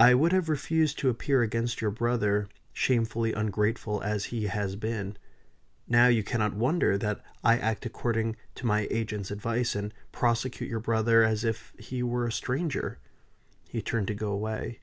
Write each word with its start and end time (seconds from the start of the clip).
I 0.00 0.14
would 0.14 0.32
have 0.32 0.48
refused 0.48 0.98
to 1.00 1.10
appear 1.10 1.42
against 1.42 1.82
your 1.82 1.90
brother, 1.90 2.48
shamefully 2.72 3.34
ungrateful 3.34 4.02
as 4.02 4.24
he 4.32 4.44
has 4.46 4.74
been. 4.74 5.18
Now 5.86 6.06
you 6.06 6.24
cannot 6.24 6.54
wonder 6.56 6.96
that 6.96 7.22
I 7.44 7.58
act 7.58 7.84
according 7.84 8.36
to 8.54 8.64
my 8.64 8.88
agent's 8.90 9.30
advice, 9.30 9.74
and 9.76 9.92
prosecute 10.12 10.70
your 10.70 10.80
brother 10.80 11.22
as 11.22 11.44
if 11.44 11.74
he 11.78 12.02
were 12.02 12.26
a 12.26 12.32
stranger." 12.32 13.00
He 13.68 13.82
turned 13.82 14.06
to 14.06 14.14
go 14.14 14.32
away. 14.32 14.80